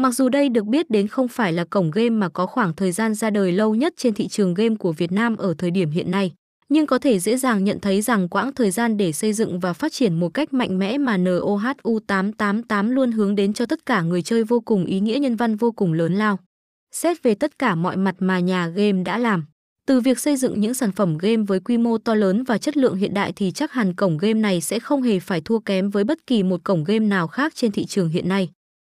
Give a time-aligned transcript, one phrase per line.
[0.00, 2.92] Mặc dù đây được biết đến không phải là cổng game mà có khoảng thời
[2.92, 5.90] gian ra đời lâu nhất trên thị trường game của Việt Nam ở thời điểm
[5.90, 6.32] hiện nay,
[6.68, 9.72] nhưng có thể dễ dàng nhận thấy rằng quãng thời gian để xây dựng và
[9.72, 14.22] phát triển một cách mạnh mẽ mà NOHU888 luôn hướng đến cho tất cả người
[14.22, 16.38] chơi vô cùng ý nghĩa nhân văn vô cùng lớn lao.
[16.92, 19.44] Xét về tất cả mọi mặt mà nhà game đã làm,
[19.86, 22.76] từ việc xây dựng những sản phẩm game với quy mô to lớn và chất
[22.76, 25.90] lượng hiện đại thì chắc hẳn cổng game này sẽ không hề phải thua kém
[25.90, 28.50] với bất kỳ một cổng game nào khác trên thị trường hiện nay.